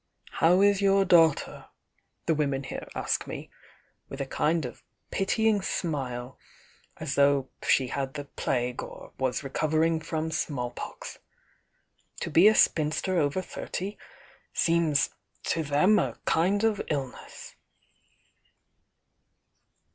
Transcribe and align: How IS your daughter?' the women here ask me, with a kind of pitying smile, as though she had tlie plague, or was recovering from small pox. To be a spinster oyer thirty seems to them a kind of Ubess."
How 0.31 0.63
IS 0.63 0.81
your 0.81 1.05
daughter?' 1.05 1.67
the 2.25 2.33
women 2.33 2.63
here 2.63 2.87
ask 2.95 3.27
me, 3.27 3.51
with 4.09 4.19
a 4.19 4.25
kind 4.25 4.65
of 4.65 4.83
pitying 5.11 5.61
smile, 5.61 6.39
as 6.97 7.13
though 7.13 7.49
she 7.61 7.89
had 7.89 8.13
tlie 8.15 8.27
plague, 8.35 8.81
or 8.81 9.11
was 9.19 9.43
recovering 9.43 9.99
from 9.99 10.31
small 10.31 10.71
pox. 10.71 11.19
To 12.21 12.31
be 12.31 12.47
a 12.47 12.55
spinster 12.55 13.19
oyer 13.21 13.43
thirty 13.43 13.99
seems 14.53 15.11
to 15.43 15.61
them 15.61 15.99
a 15.99 16.17
kind 16.25 16.63
of 16.63 16.77
Ubess." 16.89 17.53